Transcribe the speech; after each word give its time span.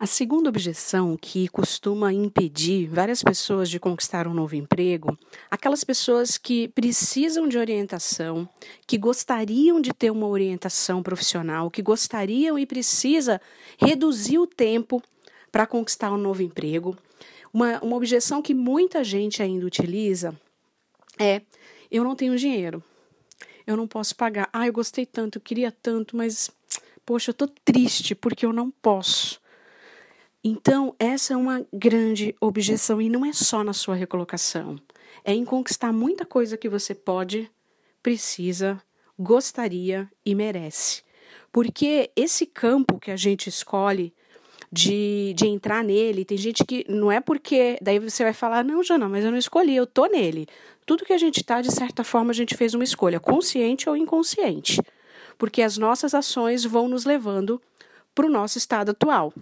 A 0.00 0.06
segunda 0.06 0.48
objeção 0.48 1.16
que 1.16 1.48
costuma 1.48 2.12
impedir 2.12 2.86
várias 2.86 3.20
pessoas 3.20 3.68
de 3.68 3.80
conquistar 3.80 4.28
um 4.28 4.32
novo 4.32 4.54
emprego, 4.54 5.18
aquelas 5.50 5.82
pessoas 5.82 6.38
que 6.38 6.68
precisam 6.68 7.48
de 7.48 7.58
orientação, 7.58 8.48
que 8.86 8.96
gostariam 8.96 9.80
de 9.80 9.92
ter 9.92 10.12
uma 10.12 10.28
orientação 10.28 11.02
profissional, 11.02 11.68
que 11.68 11.82
gostariam 11.82 12.56
e 12.56 12.64
precisa 12.64 13.40
reduzir 13.76 14.38
o 14.38 14.46
tempo 14.46 15.02
para 15.50 15.66
conquistar 15.66 16.12
um 16.12 16.16
novo 16.16 16.42
emprego. 16.42 16.96
Uma, 17.52 17.80
uma 17.80 17.96
objeção 17.96 18.40
que 18.40 18.54
muita 18.54 19.02
gente 19.02 19.42
ainda 19.42 19.66
utiliza 19.66 20.32
é: 21.18 21.42
eu 21.90 22.04
não 22.04 22.14
tenho 22.14 22.38
dinheiro, 22.38 22.84
eu 23.66 23.76
não 23.76 23.88
posso 23.88 24.14
pagar. 24.14 24.48
Ah, 24.52 24.68
eu 24.68 24.72
gostei 24.72 25.04
tanto, 25.04 25.38
eu 25.38 25.42
queria 25.42 25.72
tanto, 25.72 26.16
mas 26.16 26.52
poxa, 27.04 27.30
eu 27.30 27.34
tô 27.34 27.48
triste 27.64 28.14
porque 28.14 28.46
eu 28.46 28.52
não 28.52 28.70
posso. 28.70 29.40
Então, 30.42 30.94
essa 31.00 31.34
é 31.34 31.36
uma 31.36 31.66
grande 31.72 32.34
objeção 32.40 33.02
e 33.02 33.08
não 33.08 33.26
é 33.26 33.32
só 33.32 33.64
na 33.64 33.72
sua 33.72 33.96
recolocação. 33.96 34.78
É 35.24 35.32
em 35.32 35.44
conquistar 35.44 35.92
muita 35.92 36.24
coisa 36.24 36.56
que 36.56 36.68
você 36.68 36.94
pode, 36.94 37.50
precisa, 38.02 38.80
gostaria 39.18 40.08
e 40.24 40.34
merece. 40.34 41.02
Porque 41.50 42.10
esse 42.14 42.46
campo 42.46 43.00
que 43.00 43.10
a 43.10 43.16
gente 43.16 43.48
escolhe 43.48 44.14
de, 44.70 45.34
de 45.34 45.46
entrar 45.46 45.82
nele, 45.82 46.24
tem 46.24 46.38
gente 46.38 46.64
que 46.64 46.84
não 46.88 47.10
é 47.10 47.20
porque. 47.20 47.76
Daí 47.82 47.98
você 47.98 48.22
vai 48.22 48.32
falar, 48.32 48.64
não, 48.64 48.82
Jana, 48.82 49.08
mas 49.08 49.24
eu 49.24 49.32
não 49.32 49.38
escolhi, 49.38 49.74
eu 49.74 49.86
tô 49.86 50.06
nele. 50.06 50.46
Tudo 50.86 51.04
que 51.04 51.12
a 51.12 51.18
gente 51.18 51.42
tá, 51.42 51.60
de 51.60 51.72
certa 51.72 52.04
forma, 52.04 52.30
a 52.30 52.34
gente 52.34 52.56
fez 52.56 52.74
uma 52.74 52.84
escolha, 52.84 53.18
consciente 53.18 53.88
ou 53.88 53.96
inconsciente. 53.96 54.80
Porque 55.36 55.62
as 55.62 55.76
nossas 55.76 56.14
ações 56.14 56.64
vão 56.64 56.88
nos 56.88 57.04
levando 57.04 57.60
para 58.14 58.26
o 58.26 58.30
nosso 58.30 58.56
estado 58.56 58.90
atual 58.90 59.32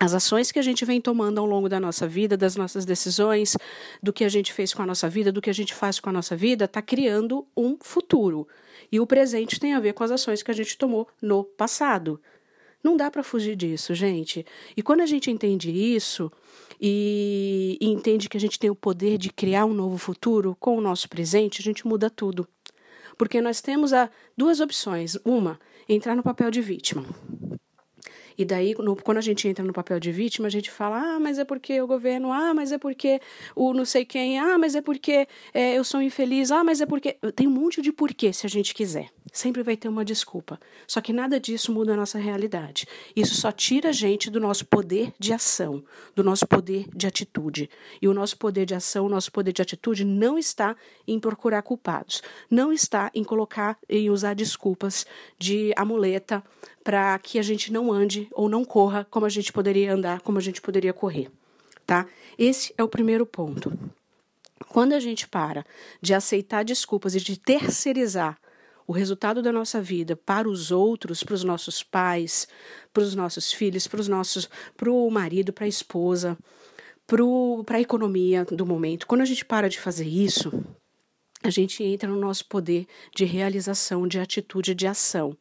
as 0.00 0.14
ações 0.14 0.52
que 0.52 0.58
a 0.58 0.62
gente 0.62 0.84
vem 0.84 1.00
tomando 1.00 1.40
ao 1.40 1.46
longo 1.46 1.68
da 1.68 1.80
nossa 1.80 2.06
vida, 2.06 2.36
das 2.36 2.54
nossas 2.56 2.84
decisões, 2.84 3.56
do 4.02 4.12
que 4.12 4.24
a 4.24 4.28
gente 4.28 4.52
fez 4.52 4.72
com 4.72 4.82
a 4.82 4.86
nossa 4.86 5.08
vida, 5.08 5.32
do 5.32 5.40
que 5.40 5.50
a 5.50 5.54
gente 5.54 5.74
faz 5.74 5.98
com 5.98 6.08
a 6.08 6.12
nossa 6.12 6.36
vida, 6.36 6.66
está 6.66 6.80
criando 6.80 7.46
um 7.56 7.76
futuro. 7.80 8.46
E 8.92 9.00
o 9.00 9.06
presente 9.06 9.58
tem 9.58 9.74
a 9.74 9.80
ver 9.80 9.94
com 9.94 10.04
as 10.04 10.10
ações 10.10 10.42
que 10.42 10.50
a 10.50 10.54
gente 10.54 10.78
tomou 10.78 11.08
no 11.20 11.42
passado. 11.42 12.20
Não 12.82 12.96
dá 12.96 13.10
para 13.10 13.24
fugir 13.24 13.56
disso, 13.56 13.92
gente. 13.94 14.46
E 14.76 14.82
quando 14.82 15.00
a 15.00 15.06
gente 15.06 15.30
entende 15.30 15.70
isso 15.70 16.30
e, 16.80 17.76
e 17.80 17.88
entende 17.88 18.28
que 18.28 18.36
a 18.36 18.40
gente 18.40 18.58
tem 18.58 18.70
o 18.70 18.74
poder 18.74 19.18
de 19.18 19.30
criar 19.30 19.64
um 19.64 19.74
novo 19.74 19.98
futuro 19.98 20.56
com 20.60 20.76
o 20.76 20.80
nosso 20.80 21.08
presente, 21.08 21.60
a 21.60 21.64
gente 21.64 21.86
muda 21.86 22.08
tudo. 22.08 22.46
Porque 23.16 23.40
nós 23.40 23.60
temos 23.60 23.92
a, 23.92 24.08
duas 24.36 24.60
opções. 24.60 25.18
Uma, 25.24 25.58
entrar 25.88 26.14
no 26.14 26.22
papel 26.22 26.52
de 26.52 26.60
vítima. 26.60 27.04
E 28.38 28.44
daí, 28.44 28.72
no, 28.78 28.94
quando 28.94 29.18
a 29.18 29.20
gente 29.20 29.48
entra 29.48 29.64
no 29.64 29.72
papel 29.72 29.98
de 29.98 30.12
vítima, 30.12 30.46
a 30.46 30.50
gente 30.50 30.70
fala: 30.70 31.16
ah, 31.16 31.20
mas 31.20 31.40
é 31.40 31.44
porque 31.44 31.80
o 31.82 31.88
governo, 31.88 32.32
ah, 32.32 32.54
mas 32.54 32.70
é 32.70 32.78
porque 32.78 33.20
o 33.56 33.74
não 33.74 33.84
sei 33.84 34.04
quem, 34.04 34.38
ah, 34.38 34.56
mas 34.56 34.76
é 34.76 34.80
porque 34.80 35.26
é, 35.52 35.76
eu 35.76 35.82
sou 35.82 36.00
infeliz, 36.00 36.52
ah, 36.52 36.62
mas 36.62 36.80
é 36.80 36.86
porque. 36.86 37.16
Tem 37.34 37.48
um 37.48 37.50
monte 37.50 37.82
de 37.82 37.90
porquê 37.90 38.32
se 38.32 38.46
a 38.46 38.48
gente 38.48 38.72
quiser. 38.72 39.10
Sempre 39.38 39.62
vai 39.62 39.76
ter 39.76 39.86
uma 39.86 40.04
desculpa. 40.04 40.58
Só 40.84 41.00
que 41.00 41.12
nada 41.12 41.38
disso 41.38 41.72
muda 41.72 41.92
a 41.92 41.96
nossa 41.96 42.18
realidade. 42.18 42.88
Isso 43.14 43.36
só 43.36 43.52
tira 43.52 43.90
a 43.90 43.92
gente 43.92 44.30
do 44.30 44.40
nosso 44.40 44.66
poder 44.66 45.12
de 45.16 45.32
ação, 45.32 45.84
do 46.12 46.24
nosso 46.24 46.44
poder 46.44 46.88
de 46.92 47.06
atitude. 47.06 47.70
E 48.02 48.08
o 48.08 48.12
nosso 48.12 48.36
poder 48.36 48.66
de 48.66 48.74
ação, 48.74 49.06
o 49.06 49.08
nosso 49.08 49.30
poder 49.30 49.52
de 49.52 49.62
atitude 49.62 50.04
não 50.04 50.36
está 50.36 50.74
em 51.06 51.20
procurar 51.20 51.62
culpados, 51.62 52.20
não 52.50 52.72
está 52.72 53.12
em 53.14 53.22
colocar, 53.22 53.78
em 53.88 54.10
usar 54.10 54.34
desculpas 54.34 55.06
de 55.38 55.72
amuleta 55.76 56.42
para 56.82 57.16
que 57.20 57.38
a 57.38 57.42
gente 57.42 57.72
não 57.72 57.92
ande 57.92 58.26
ou 58.32 58.48
não 58.48 58.64
corra 58.64 59.06
como 59.08 59.24
a 59.24 59.28
gente 59.28 59.52
poderia 59.52 59.94
andar, 59.94 60.20
como 60.20 60.38
a 60.38 60.42
gente 60.42 60.60
poderia 60.60 60.92
correr, 60.92 61.30
tá? 61.86 62.08
Esse 62.36 62.74
é 62.76 62.82
o 62.82 62.88
primeiro 62.88 63.24
ponto. 63.24 63.72
Quando 64.68 64.94
a 64.94 64.98
gente 64.98 65.28
para 65.28 65.64
de 66.02 66.12
aceitar 66.12 66.64
desculpas 66.64 67.14
e 67.14 67.20
de 67.20 67.38
terceirizar 67.38 68.36
o 68.88 68.92
resultado 68.92 69.42
da 69.42 69.52
nossa 69.52 69.82
vida 69.82 70.16
para 70.16 70.48
os 70.48 70.72
outros, 70.72 71.22
para 71.22 71.34
os 71.34 71.44
nossos 71.44 71.82
pais, 71.82 72.48
para 72.90 73.02
os 73.02 73.14
nossos 73.14 73.52
filhos, 73.52 73.86
para 73.86 74.00
os 74.00 74.08
nossos, 74.08 74.48
para 74.74 74.90
o 74.90 75.10
marido, 75.10 75.52
para 75.52 75.66
a 75.66 75.68
esposa, 75.68 76.38
para 77.06 77.76
a 77.76 77.80
economia 77.82 78.46
do 78.46 78.64
momento. 78.64 79.06
Quando 79.06 79.20
a 79.20 79.26
gente 79.26 79.44
para 79.44 79.68
de 79.68 79.78
fazer 79.78 80.06
isso, 80.06 80.64
a 81.42 81.50
gente 81.50 81.84
entra 81.84 82.08
no 82.08 82.18
nosso 82.18 82.46
poder 82.46 82.86
de 83.14 83.26
realização, 83.26 84.08
de 84.08 84.18
atitude, 84.18 84.74
de 84.74 84.86
ação. 84.86 85.36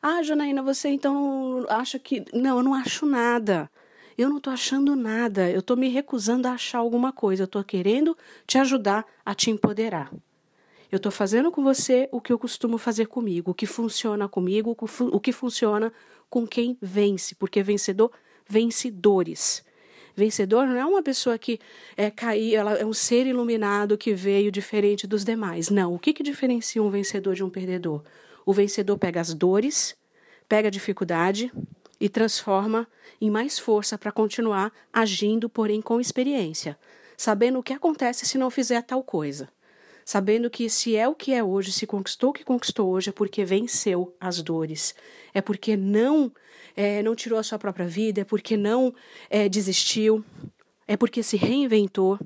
Ah, 0.00 0.22
Janaína, 0.22 0.62
você 0.62 0.88
então 0.88 1.66
acha 1.68 1.98
que. 1.98 2.24
Não, 2.32 2.56
eu 2.56 2.62
não 2.62 2.72
acho 2.72 3.04
nada. 3.04 3.70
Eu 4.16 4.30
não 4.30 4.38
estou 4.38 4.54
achando 4.54 4.96
nada. 4.96 5.50
Eu 5.50 5.60
estou 5.60 5.76
me 5.76 5.90
recusando 5.90 6.48
a 6.48 6.52
achar 6.52 6.78
alguma 6.78 7.12
coisa. 7.12 7.42
Eu 7.42 7.44
estou 7.44 7.62
querendo 7.62 8.16
te 8.46 8.56
ajudar 8.56 9.04
a 9.22 9.34
te 9.34 9.50
empoderar. 9.50 10.10
Eu 10.90 10.96
estou 10.96 11.12
fazendo 11.12 11.52
com 11.52 11.62
você 11.62 12.08
o 12.10 12.20
que 12.20 12.32
eu 12.32 12.38
costumo 12.38 12.76
fazer 12.76 13.06
comigo, 13.06 13.52
o 13.52 13.54
que 13.54 13.66
funciona 13.66 14.28
comigo, 14.28 14.76
o 15.12 15.20
que 15.20 15.32
funciona 15.32 15.92
com 16.28 16.46
quem 16.46 16.76
vence, 16.82 17.34
porque 17.36 17.62
vencedor, 17.62 18.10
vencedores. 18.48 19.64
Vencedor 20.16 20.66
não 20.66 20.76
é 20.76 20.84
uma 20.84 21.02
pessoa 21.02 21.38
que 21.38 21.60
é 21.96 22.10
cair, 22.10 22.56
ela 22.56 22.74
é 22.74 22.84
um 22.84 22.92
ser 22.92 23.26
iluminado 23.26 23.96
que 23.96 24.12
veio 24.12 24.50
diferente 24.50 25.06
dos 25.06 25.24
demais. 25.24 25.70
Não. 25.70 25.94
O 25.94 25.98
que, 25.98 26.12
que 26.12 26.24
diferencia 26.24 26.82
um 26.82 26.90
vencedor 26.90 27.34
de 27.34 27.44
um 27.44 27.50
perdedor? 27.50 28.02
O 28.44 28.52
vencedor 28.52 28.98
pega 28.98 29.20
as 29.20 29.32
dores, 29.32 29.96
pega 30.48 30.66
a 30.66 30.70
dificuldade 30.72 31.52
e 32.00 32.08
transforma 32.08 32.88
em 33.20 33.30
mais 33.30 33.60
força 33.60 33.96
para 33.96 34.10
continuar 34.10 34.72
agindo, 34.92 35.48
porém 35.48 35.80
com 35.80 36.00
experiência, 36.00 36.76
sabendo 37.16 37.60
o 37.60 37.62
que 37.62 37.72
acontece 37.72 38.26
se 38.26 38.36
não 38.36 38.50
fizer 38.50 38.82
tal 38.82 39.04
coisa. 39.04 39.48
Sabendo 40.10 40.50
que 40.50 40.68
se 40.68 40.96
é 40.96 41.06
o 41.06 41.14
que 41.14 41.32
é 41.32 41.40
hoje, 41.40 41.70
se 41.70 41.86
conquistou 41.86 42.30
o 42.30 42.32
que 42.32 42.42
conquistou 42.42 42.90
hoje, 42.90 43.10
é 43.10 43.12
porque 43.12 43.44
venceu 43.44 44.12
as 44.18 44.42
dores, 44.42 44.92
é 45.32 45.40
porque 45.40 45.76
não 45.76 46.32
é, 46.74 47.00
não 47.00 47.14
tirou 47.14 47.38
a 47.38 47.44
sua 47.44 47.60
própria 47.60 47.86
vida, 47.86 48.22
é 48.22 48.24
porque 48.24 48.56
não 48.56 48.92
é, 49.30 49.48
desistiu, 49.48 50.24
é 50.88 50.96
porque 50.96 51.22
se 51.22 51.36
reinventou, 51.36 52.18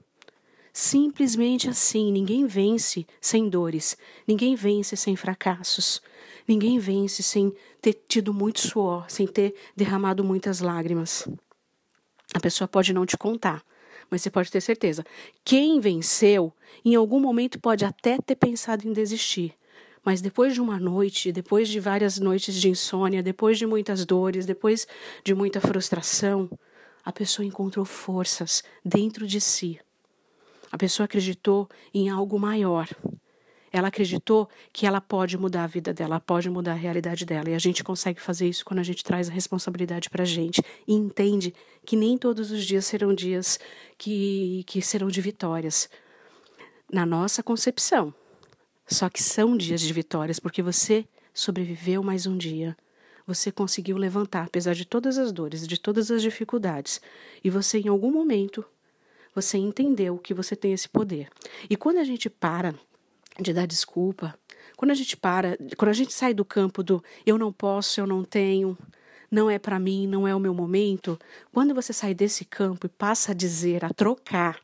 Simplesmente 0.72 1.68
assim, 1.68 2.10
ninguém 2.10 2.46
vence 2.46 3.06
sem 3.20 3.50
dores, 3.50 3.98
ninguém 4.26 4.56
vence 4.56 4.96
sem 4.96 5.14
fracassos, 5.14 6.00
ninguém 6.48 6.78
vence 6.78 7.22
sem 7.22 7.52
ter 7.82 7.92
tido 8.08 8.32
muito 8.32 8.60
suor, 8.60 9.04
sem 9.10 9.26
ter 9.26 9.54
derramado 9.76 10.24
muitas 10.24 10.60
lágrimas. 10.60 11.28
A 12.32 12.40
pessoa 12.40 12.66
pode 12.66 12.94
não 12.94 13.04
te 13.04 13.16
contar, 13.18 13.62
mas 14.10 14.22
você 14.22 14.30
pode 14.30 14.50
ter 14.50 14.60
certeza. 14.60 15.04
Quem 15.44 15.80
venceu, 15.80 16.52
em 16.84 16.94
algum 16.94 17.20
momento 17.20 17.58
pode 17.58 17.84
até 17.84 18.18
ter 18.18 18.36
pensado 18.36 18.86
em 18.86 18.92
desistir. 18.92 19.54
Mas 20.04 20.20
depois 20.20 20.54
de 20.54 20.60
uma 20.60 20.78
noite, 20.78 21.32
depois 21.32 21.68
de 21.68 21.80
várias 21.80 22.18
noites 22.18 22.54
de 22.54 22.68
insônia, 22.68 23.22
depois 23.22 23.58
de 23.58 23.66
muitas 23.66 24.04
dores, 24.04 24.44
depois 24.44 24.86
de 25.24 25.34
muita 25.34 25.60
frustração, 25.60 26.50
a 27.04 27.10
pessoa 27.10 27.46
encontrou 27.46 27.84
forças 27.84 28.62
dentro 28.84 29.26
de 29.26 29.40
si 29.40 29.80
a 30.74 30.76
pessoa 30.76 31.04
acreditou 31.04 31.68
em 31.94 32.08
algo 32.08 32.36
maior. 32.36 32.88
Ela 33.74 33.88
acreditou 33.88 34.48
que 34.72 34.86
ela 34.86 35.00
pode 35.00 35.36
mudar 35.36 35.64
a 35.64 35.66
vida 35.66 35.92
dela, 35.92 36.20
pode 36.20 36.48
mudar 36.48 36.74
a 36.74 36.76
realidade 36.76 37.24
dela. 37.24 37.50
E 37.50 37.54
a 37.54 37.58
gente 37.58 37.82
consegue 37.82 38.20
fazer 38.20 38.48
isso 38.48 38.64
quando 38.64 38.78
a 38.78 38.84
gente 38.84 39.02
traz 39.02 39.28
a 39.28 39.32
responsabilidade 39.32 40.08
para 40.08 40.22
a 40.22 40.24
gente 40.24 40.62
e 40.86 40.94
entende 40.94 41.52
que 41.84 41.96
nem 41.96 42.16
todos 42.16 42.52
os 42.52 42.64
dias 42.64 42.86
serão 42.86 43.12
dias 43.12 43.58
que, 43.98 44.62
que 44.68 44.80
serão 44.80 45.08
de 45.08 45.20
vitórias. 45.20 45.90
Na 46.88 47.04
nossa 47.04 47.42
concepção. 47.42 48.14
Só 48.86 49.08
que 49.08 49.20
são 49.20 49.56
dias 49.56 49.80
de 49.80 49.92
vitórias, 49.92 50.38
porque 50.38 50.62
você 50.62 51.04
sobreviveu 51.32 52.00
mais 52.00 52.28
um 52.28 52.38
dia. 52.38 52.76
Você 53.26 53.50
conseguiu 53.50 53.96
levantar, 53.96 54.44
apesar 54.44 54.74
de 54.74 54.84
todas 54.84 55.18
as 55.18 55.32
dores, 55.32 55.66
de 55.66 55.80
todas 55.80 56.12
as 56.12 56.22
dificuldades. 56.22 57.00
E 57.42 57.50
você, 57.50 57.80
em 57.80 57.88
algum 57.88 58.12
momento, 58.12 58.64
você 59.34 59.58
entendeu 59.58 60.16
que 60.16 60.32
você 60.32 60.54
tem 60.54 60.72
esse 60.72 60.88
poder. 60.88 61.28
E 61.68 61.76
quando 61.76 61.96
a 61.96 62.04
gente 62.04 62.30
para 62.30 62.72
de 63.40 63.52
dar 63.52 63.66
desculpa, 63.66 64.38
quando 64.76 64.90
a 64.90 64.94
gente 64.94 65.16
para, 65.16 65.56
quando 65.76 65.90
a 65.90 65.94
gente 65.94 66.12
sai 66.12 66.34
do 66.34 66.44
campo 66.44 66.82
do 66.82 67.02
eu 67.24 67.38
não 67.38 67.52
posso, 67.52 68.00
eu 68.00 68.06
não 68.06 68.24
tenho, 68.24 68.76
não 69.30 69.50
é 69.50 69.58
para 69.58 69.78
mim, 69.78 70.06
não 70.06 70.26
é 70.26 70.34
o 70.34 70.40
meu 70.40 70.54
momento, 70.54 71.18
quando 71.52 71.74
você 71.74 71.92
sai 71.92 72.14
desse 72.14 72.44
campo 72.44 72.86
e 72.86 72.88
passa 72.88 73.32
a 73.32 73.34
dizer, 73.34 73.84
a 73.84 73.90
trocar, 73.90 74.60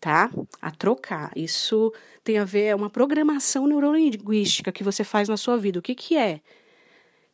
tá? 0.00 0.30
A 0.60 0.70
trocar. 0.70 1.32
Isso 1.36 1.92
tem 2.22 2.38
a 2.38 2.44
ver, 2.44 2.66
é 2.66 2.74
uma 2.74 2.90
programação 2.90 3.66
neurolinguística 3.66 4.72
que 4.72 4.84
você 4.84 5.02
faz 5.04 5.28
na 5.28 5.36
sua 5.36 5.56
vida. 5.56 5.78
O 5.78 5.82
que 5.82 5.94
que 5.94 6.16
é? 6.16 6.40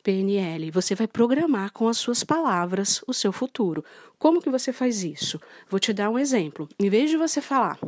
PNL. 0.03 0.69
Você 0.71 0.95
vai 0.95 1.07
programar 1.07 1.71
com 1.71 1.87
as 1.87 1.97
suas 1.97 2.23
palavras 2.23 3.01
o 3.07 3.13
seu 3.13 3.31
futuro. 3.31 3.83
Como 4.19 4.41
que 4.41 4.49
você 4.49 4.73
faz 4.73 5.03
isso? 5.03 5.39
Vou 5.69 5.79
te 5.79 5.93
dar 5.93 6.09
um 6.09 6.19
exemplo. 6.19 6.67
Em 6.77 6.89
vez 6.89 7.09
de 7.09 7.17
você 7.17 7.41
falar, 7.41 7.79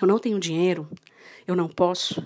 eu 0.00 0.06
não 0.06 0.18
tenho 0.18 0.38
dinheiro, 0.38 0.88
eu 1.46 1.56
não 1.56 1.68
posso, 1.68 2.24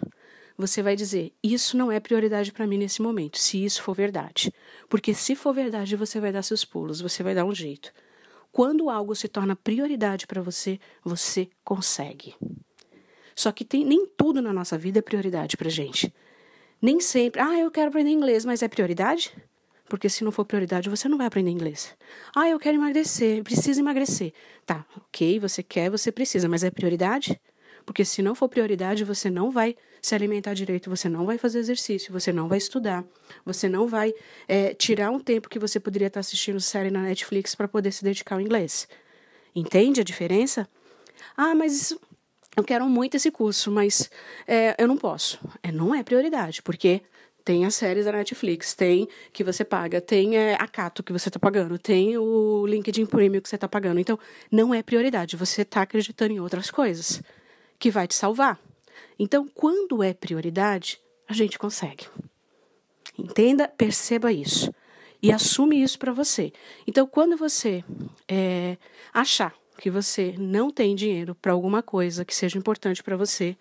você 0.57 0.83
vai 0.83 0.97
dizer: 0.97 1.33
Isso 1.43 1.77
não 1.77 1.93
é 1.93 2.01
prioridade 2.01 2.53
para 2.53 2.67
mim 2.67 2.79
nesse 2.79 3.03
momento, 3.03 3.39
se 3.39 3.63
isso 3.65 3.83
for 3.83 3.95
verdade. 3.95 4.53
Porque 4.89 5.13
se 5.13 5.35
for 5.35 5.53
verdade, 5.53 5.97
você 5.97 6.19
vai 6.21 6.33
dar 6.33 6.43
seus 6.43 6.65
pulos, 6.65 7.01
você 7.01 7.23
vai 7.23 7.35
dar 7.35 7.45
um 7.45 7.55
jeito. 7.55 7.93
Quando 8.51 8.89
algo 8.89 9.15
se 9.15 9.29
torna 9.29 9.55
prioridade 9.55 10.27
para 10.27 10.41
você, 10.41 10.81
você 11.05 11.49
consegue. 11.63 12.35
Só 13.35 13.53
que 13.53 13.65
tem, 13.67 13.85
nem 13.85 14.07
tudo 14.17 14.41
na 14.41 14.51
nossa 14.51 14.79
vida 14.79 15.01
é 15.01 15.03
prioridade 15.03 15.59
para 15.59 15.69
gente. 15.69 16.13
Nem 16.81 17.01
sempre, 17.01 17.41
ah, 17.41 17.59
eu 17.59 17.71
quero 17.71 17.89
aprender 17.89 18.11
inglês, 18.11 18.47
mas 18.47 18.63
é 18.63 18.69
prioridade? 18.69 19.31
Porque 19.89 20.09
se 20.09 20.25
não 20.25 20.33
for 20.33 20.45
prioridade, 20.45 20.89
você 20.89 21.09
não 21.09 21.19
vai 21.19 21.27
aprender 21.27 21.51
inglês. 21.51 21.95
Ah, 22.35 22.49
eu 22.49 22.59
quero 22.59 22.77
emagrecer, 22.77 23.43
preciso 23.45 23.81
emagrecer. 23.81 24.33
Tá, 24.65 24.87
ok, 24.97 25.39
você 25.39 25.63
quer, 25.63 25.91
você 25.91 26.11
precisa, 26.11 26.49
mas 26.49 26.65
é 26.65 26.71
prioridade? 26.71 27.39
Porque 27.87 28.05
se 28.05 28.21
não 28.21 28.35
for 28.35 28.49
prioridade, 28.49 29.05
você 29.05 29.31
não 29.31 29.49
vai 29.49 29.77
se 30.03 30.15
alimentar 30.15 30.55
direito, 30.55 30.91
você 30.91 31.09
não 31.09 31.25
vai 31.25 31.39
fazer 31.39 31.61
exercício, 31.61 32.13
você 32.13 32.33
não 32.33 32.49
vai 32.49 32.59
estudar, 32.59 33.05
você 33.45 33.69
não 33.69 33.87
vai 33.87 34.13
é, 34.49 34.75
tirar 34.75 35.11
um 35.11 35.21
tempo 35.21 35.49
que 35.49 35.59
você 35.59 35.79
poderia 35.79 36.09
estar 36.09 36.21
assistindo 36.21 36.61
série 36.61 36.91
na 36.91 37.03
Netflix 37.03 37.55
para 37.55 37.69
poder 37.69 37.93
se 37.93 38.03
dedicar 38.03 38.35
ao 38.35 38.41
inglês. 38.41 38.89
Entende 39.55 40.01
a 40.01 40.05
diferença? 40.05 40.69
Ah, 41.37 41.55
mas 41.55 41.97
eu 42.57 42.65
quero 42.65 42.87
muito 42.89 43.17
esse 43.17 43.31
curso, 43.31 43.71
mas 43.71 44.11
é, 44.47 44.75
eu 44.79 44.89
não 44.89 44.97
posso. 44.97 45.39
É, 45.63 45.71
não 45.71 45.95
é 45.95 46.03
prioridade, 46.03 46.63
porque 46.63 47.03
tem 47.45 47.65
as 47.65 47.77
séries 47.77 48.05
da 48.05 48.13
Netflix, 48.13 48.75
tem 48.75 49.09
que 49.33 49.45
você 49.45 49.65
paga, 49.65 50.01
tem 50.01 50.37
é, 50.37 50.55
a 50.55 50.67
Cato 50.67 51.05
que 51.05 51.13
você 51.13 51.29
está 51.29 51.39
pagando, 51.39 51.79
tem 51.79 52.19
o 52.19 52.67
LinkedIn 52.67 53.07
Premium 53.07 53.41
que 53.41 53.49
você 53.49 53.55
está 53.55 53.69
pagando. 53.69 54.01
Então, 54.01 54.19
não 54.51 54.75
é 54.75 54.83
prioridade. 54.83 55.37
Você 55.37 55.63
está 55.63 55.83
acreditando 55.83 56.33
em 56.33 56.41
outras 56.41 56.71
coisas 56.71 57.23
que 57.79 57.91
vai 57.91 58.07
te 58.07 58.15
salvar. 58.15 58.59
Então, 59.19 59.49
quando 59.49 60.03
é 60.03 60.13
prioridade, 60.13 61.01
a 61.29 61.33
gente 61.33 61.59
consegue. 61.59 62.07
Entenda, 63.19 63.67
perceba 63.69 64.33
isso 64.33 64.73
e 65.23 65.33
assume 65.33 65.83
isso 65.83 65.99
para 65.99 66.13
você. 66.13 66.53
Então, 66.87 67.07
quando 67.07 67.37
você 67.37 67.83
é, 68.29 68.77
achar 69.13 69.55
que 69.79 69.91
você 69.91 70.35
não 70.39 70.71
tem 70.71 70.95
dinheiro 70.95 71.35
para 71.35 71.53
alguma 71.53 71.83
coisa 71.83 72.25
que 72.25 72.35
seja 72.35 72.59
importante 72.59 73.03
para 73.03 73.17
você, 73.17 73.57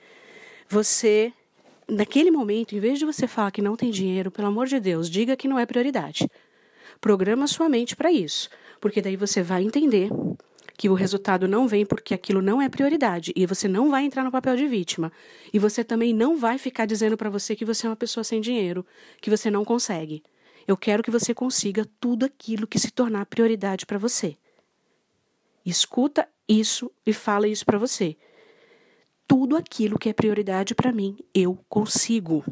você, 0.68 1.34
naquele 1.88 2.32
momento, 2.32 2.76
em 2.76 2.80
vez 2.80 3.00
de 3.00 3.06
você 3.06 3.28
falar 3.28 3.52
que 3.52 3.62
não 3.62 3.76
tem 3.76 3.92
dinheiro, 3.92 4.32
pelo 4.32 4.48
amor 4.48 4.68
de 4.68 4.80
Deus, 4.80 5.10
diga 5.10 5.36
que 5.36 5.48
não 5.48 5.60
é 5.60 5.66
prioridade. 5.66 6.30
Programa 7.00 7.48
sua 7.48 7.70
mente 7.70 7.96
para 7.96 8.12
isso, 8.12 8.50
porque 8.80 9.02
daí 9.02 9.16
você 9.16 9.42
vai 9.42 9.64
entender 9.64 10.10
que 10.77 10.89
o 10.89 10.94
resultado 10.94 11.48
não 11.48 11.68
vem 11.68 11.86
porque 11.86 12.13
aquilo 12.13 12.42
não 12.42 12.62
é 12.62 12.68
prioridade 12.68 13.31
e 13.36 13.45
você 13.45 13.68
não 13.68 13.89
vai 13.89 14.04
entrar 14.04 14.24
no 14.24 14.31
papel 14.31 14.56
de 14.56 14.68
vítima. 14.68 15.12
E 15.54 15.60
você 15.60 15.83
também 15.83 16.13
não 16.13 16.38
vai 16.38 16.57
ficar 16.57 16.86
dizendo 16.86 17.16
para 17.16 17.30
você 17.30 17.56
que 17.56 17.66
você 17.66 17.88
é 17.88 17.89
uma 17.89 17.95
pessoa 17.95 18.24
sem 18.24 18.42
dinheiro, 18.42 18.86
que 19.22 19.30
você 19.30 19.50
não 19.50 19.63
consegue. 19.63 20.24
Eu 20.68 20.75
quero 20.75 21.04
que 21.04 21.12
você 21.12 21.33
consiga 21.33 21.86
tudo 22.00 22.25
aquilo 22.25 22.68
que 22.68 22.80
se 22.80 22.92
tornar 22.92 23.25
prioridade 23.27 23.86
para 23.86 23.98
você. 23.98 24.38
Escuta 25.66 26.27
isso 26.48 26.92
e 27.06 27.13
fala 27.13 27.48
isso 27.48 27.66
para 27.66 27.77
você. 27.77 28.18
Tudo 29.27 29.56
aquilo 29.56 29.98
que 29.98 30.10
é 30.10 30.13
prioridade 30.13 30.75
para 30.75 30.92
mim, 30.92 31.18
eu 31.33 31.57
consigo. 31.69 32.44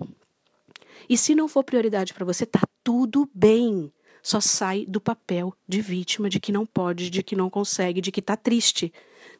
E 1.10 1.18
se 1.18 1.36
não 1.36 1.48
for 1.48 1.64
prioridade 1.64 2.14
para 2.14 2.26
você, 2.26 2.46
tá 2.46 2.62
tudo 2.84 3.30
bem 3.34 3.92
só 4.24 4.40
sai 4.40 4.86
do 4.88 5.02
papel 5.02 5.54
de 5.68 5.82
vítima, 5.82 6.30
de 6.30 6.40
que 6.40 6.54
não 6.54 6.66
pode, 6.66 7.10
de 7.10 7.22
que 7.22 7.36
não 7.36 7.50
consegue, 7.50 8.00
de 8.00 8.10
que 8.10 8.22
está 8.22 8.38
triste. 8.38 8.92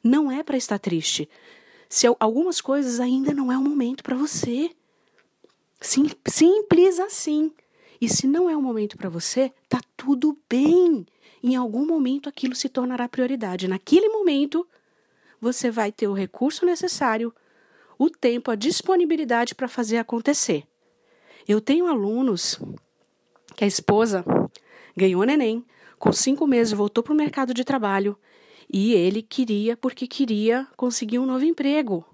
Não 0.04 0.30
é 0.30 0.44
para 0.44 0.58
estar 0.58 0.78
triste. 0.78 1.30
Se 1.88 2.06
algumas 2.20 2.60
coisas 2.60 3.00
ainda 3.00 3.34
não 3.34 3.50
é 3.50 3.58
o 3.58 3.62
momento 3.62 4.04
para 4.04 4.16
você. 4.16 4.70
Sim, 5.80 6.10
simples 6.28 7.00
assim. 7.00 7.54
E 8.02 8.10
se 8.10 8.28
não 8.28 8.50
é 8.50 8.58
o 8.58 8.62
momento 8.62 8.98
para 8.98 9.08
você, 9.08 9.54
tá 9.70 9.80
tudo 9.96 10.38
bem. 10.50 11.06
Em 11.42 11.56
algum 11.56 11.86
momento 11.86 12.28
aquilo 12.28 12.54
se 12.54 12.68
tornará 12.68 13.08
prioridade. 13.08 13.70
Naquele 13.70 14.10
momento, 14.10 14.68
você 15.40 15.72
vai 15.72 15.94
ter 15.94 16.10
o 16.10 16.14
recurso 16.14 16.66
necessário, 16.66 17.34
o 17.98 18.10
tempo, 18.10 18.52
a 18.52 18.56
disponibilidade 18.56 19.56
para 19.56 19.70
fazer 19.70 19.98
acontecer. 19.98 20.66
Eu 21.48 21.62
tenho 21.62 21.88
alunos 21.88 22.60
que 23.56 23.64
a 23.64 23.68
esposa 23.68 24.26
ganhou 24.96 25.24
neném, 25.24 25.66
com 25.98 26.12
cinco 26.12 26.46
meses 26.46 26.74
voltou 26.74 27.04
para 27.04 27.14
o 27.14 27.18
mercado 27.18 27.54
de 27.54 27.64
trabalho 27.64 28.18
e 28.72 28.94
ele 28.94 29.22
queria, 29.22 29.78
porque 29.78 30.08
queria 30.08 30.68
conseguir 30.76 31.20
um 31.20 31.26
novo 31.26 31.46
emprego. 31.46 32.06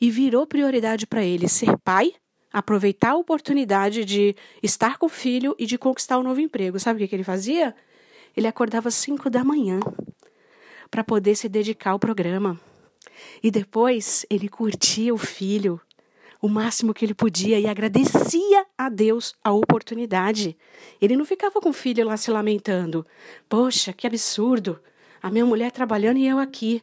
E 0.00 0.10
virou 0.10 0.46
prioridade 0.46 1.06
para 1.06 1.24
ele 1.24 1.48
ser 1.48 1.76
pai, 1.78 2.12
aproveitar 2.52 3.12
a 3.12 3.16
oportunidade 3.16 4.04
de 4.04 4.36
estar 4.62 4.98
com 4.98 5.06
o 5.06 5.10
filho 5.10 5.54
e 5.58 5.66
de 5.66 5.78
conquistar 5.78 6.18
um 6.18 6.22
novo 6.22 6.40
emprego. 6.40 6.78
Sabe 6.78 6.98
o 6.98 7.00
que, 7.00 7.08
que 7.08 7.16
ele 7.16 7.24
fazia? 7.24 7.74
Ele 8.36 8.46
acordava 8.46 8.88
às 8.88 8.94
cinco 8.94 9.30
da 9.30 9.42
manhã 9.42 9.80
para 10.90 11.02
poder 11.02 11.34
se 11.34 11.48
dedicar 11.48 11.92
ao 11.92 11.98
programa. 11.98 12.60
E 13.42 13.50
depois 13.50 14.26
ele 14.28 14.48
curtia 14.48 15.14
o 15.14 15.18
filho, 15.18 15.80
o 16.46 16.48
máximo 16.48 16.94
que 16.94 17.04
ele 17.04 17.12
podia 17.12 17.58
e 17.58 17.66
agradecia 17.66 18.64
a 18.78 18.88
Deus 18.88 19.34
a 19.42 19.52
oportunidade. 19.52 20.56
Ele 21.02 21.16
não 21.16 21.24
ficava 21.24 21.60
com 21.60 21.70
o 21.70 21.72
filho 21.72 22.06
lá 22.06 22.16
se 22.16 22.30
lamentando. 22.30 23.04
Poxa, 23.48 23.92
que 23.92 24.06
absurdo! 24.06 24.78
A 25.20 25.28
minha 25.28 25.44
mulher 25.44 25.72
trabalhando 25.72 26.18
e 26.18 26.26
eu 26.26 26.38
aqui, 26.38 26.80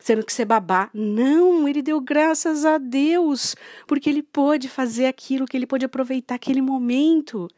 sendo 0.00 0.26
que 0.26 0.32
ser 0.32 0.46
babá. 0.46 0.90
Não, 0.92 1.68
ele 1.68 1.80
deu 1.80 2.00
graças 2.00 2.64
a 2.64 2.76
Deus, 2.76 3.54
porque 3.86 4.10
ele 4.10 4.22
pôde 4.22 4.68
fazer 4.68 5.06
aquilo, 5.06 5.46
que 5.46 5.56
ele 5.56 5.66
pôde 5.66 5.84
aproveitar 5.84 6.34
aquele 6.34 6.60
momento. 6.60 7.48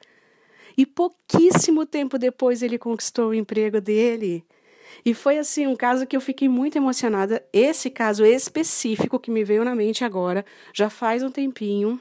E 0.77 0.85
pouquíssimo 0.85 1.87
tempo 1.87 2.19
depois 2.19 2.63
ele 2.63 2.77
conquistou 2.77 3.31
o 3.31 3.35
emprego 3.35 3.81
dele. 3.81 4.45
E 5.05 5.15
foi 5.15 5.39
assim 5.39 5.67
um 5.67 5.77
caso 5.77 6.07
que 6.07 6.17
eu 6.17 6.21
fiquei 6.21 6.49
muito 6.49 6.77
emocionada. 6.77 7.45
Esse 7.53 7.91
caso 7.91 8.25
específico 8.25 9.19
que 9.19 9.31
me 9.31 9.45
veio 9.45 9.65
na 9.65 9.75
mente 9.75 10.05
agora, 10.05 10.45
já 10.73 10.91
faz 10.91 11.23
um 11.23 11.31
tempinho, 11.31 12.01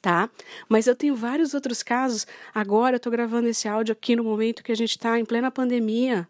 tá? 0.00 0.28
Mas 0.68 0.86
eu 0.86 0.94
tenho 0.94 1.14
vários 1.14 1.54
outros 1.54 1.82
casos. 1.82 2.26
Agora 2.54 2.94
eu 2.94 2.98
estou 2.98 3.12
gravando 3.12 3.48
esse 3.48 3.68
áudio 3.68 3.92
aqui 3.92 4.16
no 4.16 4.24
momento 4.24 4.62
que 4.62 4.72
a 4.72 4.76
gente 4.76 4.90
está 4.90 5.18
em 5.18 5.24
plena 5.24 5.50
pandemia. 5.50 6.28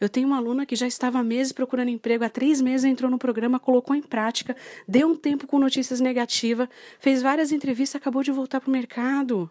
Eu 0.00 0.08
tenho 0.08 0.26
uma 0.26 0.38
aluna 0.38 0.64
que 0.64 0.74
já 0.74 0.86
estava 0.86 1.18
há 1.18 1.22
meses 1.22 1.52
procurando 1.52 1.90
emprego, 1.90 2.24
há 2.24 2.30
três 2.30 2.60
meses 2.62 2.86
entrou 2.86 3.10
no 3.10 3.18
programa, 3.18 3.60
colocou 3.60 3.94
em 3.94 4.00
prática, 4.00 4.56
deu 4.88 5.08
um 5.08 5.14
tempo 5.14 5.46
com 5.46 5.58
notícias 5.58 6.00
negativas, 6.00 6.68
fez 6.98 7.20
várias 7.20 7.52
entrevistas, 7.52 8.00
acabou 8.00 8.22
de 8.22 8.32
voltar 8.32 8.62
para 8.62 8.68
o 8.68 8.72
mercado. 8.72 9.50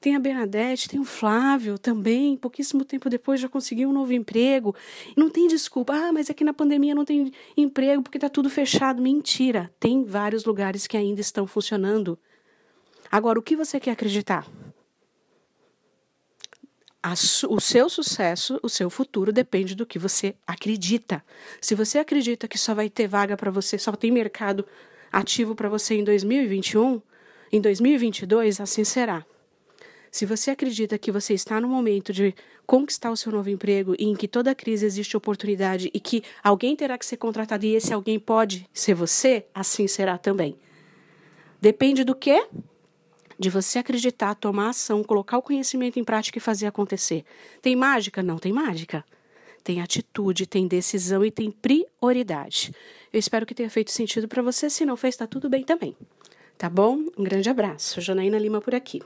Tem 0.00 0.14
a 0.14 0.20
Bernadette, 0.20 0.88
tem 0.88 1.00
o 1.00 1.04
Flávio 1.04 1.76
também, 1.76 2.36
pouquíssimo 2.36 2.84
tempo 2.84 3.10
depois 3.10 3.40
já 3.40 3.48
conseguiu 3.48 3.88
um 3.88 3.92
novo 3.92 4.12
emprego. 4.12 4.74
Não 5.16 5.28
tem 5.28 5.48
desculpa, 5.48 5.92
ah, 5.92 6.12
mas 6.12 6.30
aqui 6.30 6.44
na 6.44 6.52
pandemia 6.52 6.94
não 6.94 7.04
tem 7.04 7.32
emprego 7.56 8.02
porque 8.02 8.16
está 8.16 8.28
tudo 8.28 8.48
fechado. 8.48 9.02
Mentira, 9.02 9.72
tem 9.80 10.04
vários 10.04 10.44
lugares 10.44 10.86
que 10.86 10.96
ainda 10.96 11.20
estão 11.20 11.46
funcionando. 11.46 12.16
Agora, 13.10 13.38
o 13.38 13.42
que 13.42 13.56
você 13.56 13.80
quer 13.80 13.90
acreditar? 13.90 14.46
o 17.48 17.60
seu 17.60 17.88
sucesso, 17.88 18.58
o 18.62 18.68
seu 18.68 18.90
futuro 18.90 19.32
depende 19.32 19.74
do 19.74 19.86
que 19.86 19.98
você 19.98 20.34
acredita. 20.46 21.24
Se 21.60 21.74
você 21.74 21.98
acredita 21.98 22.46
que 22.46 22.58
só 22.58 22.74
vai 22.74 22.90
ter 22.90 23.06
vaga 23.06 23.36
para 23.36 23.50
você, 23.50 23.78
só 23.78 23.92
tem 23.92 24.10
mercado 24.10 24.66
ativo 25.10 25.54
para 25.54 25.68
você 25.68 25.94
em 25.94 26.04
2021, 26.04 27.00
em 27.50 27.60
2022, 27.60 28.60
assim 28.60 28.84
será. 28.84 29.24
Se 30.18 30.26
você 30.26 30.50
acredita 30.50 30.98
que 30.98 31.12
você 31.12 31.32
está 31.32 31.60
no 31.60 31.68
momento 31.68 32.12
de 32.12 32.34
conquistar 32.66 33.12
o 33.12 33.16
seu 33.16 33.30
novo 33.30 33.50
emprego 33.50 33.94
e 33.96 34.06
em 34.06 34.16
que 34.16 34.26
toda 34.26 34.52
crise 34.52 34.84
existe 34.84 35.16
oportunidade 35.16 35.92
e 35.94 36.00
que 36.00 36.24
alguém 36.42 36.74
terá 36.74 36.98
que 36.98 37.06
ser 37.06 37.18
contratado 37.18 37.64
e 37.64 37.76
esse 37.76 37.94
alguém 37.94 38.18
pode 38.18 38.68
ser 38.74 38.94
você, 38.94 39.46
assim 39.54 39.86
será 39.86 40.18
também. 40.18 40.56
Depende 41.60 42.02
do 42.02 42.16
quê? 42.16 42.44
De 43.38 43.48
você 43.48 43.78
acreditar, 43.78 44.34
tomar 44.34 44.70
ação, 44.70 45.04
colocar 45.04 45.38
o 45.38 45.42
conhecimento 45.42 46.00
em 46.00 46.04
prática 46.04 46.38
e 46.38 46.40
fazer 46.40 46.66
acontecer. 46.66 47.24
Tem 47.62 47.76
mágica? 47.76 48.20
Não 48.20 48.38
tem 48.38 48.52
mágica. 48.52 49.04
Tem 49.62 49.80
atitude, 49.80 50.48
tem 50.48 50.66
decisão 50.66 51.24
e 51.24 51.30
tem 51.30 51.48
prioridade. 51.48 52.74
Eu 53.12 53.20
espero 53.20 53.46
que 53.46 53.54
tenha 53.54 53.70
feito 53.70 53.92
sentido 53.92 54.26
para 54.26 54.42
você. 54.42 54.68
Se 54.68 54.84
não 54.84 54.96
fez, 54.96 55.14
está 55.14 55.28
tudo 55.28 55.48
bem 55.48 55.62
também. 55.62 55.96
Tá 56.58 56.68
bom? 56.68 57.04
Um 57.16 57.22
grande 57.22 57.48
abraço. 57.48 58.00
Janaína 58.00 58.36
Lima 58.36 58.60
por 58.60 58.74
aqui. 58.74 59.00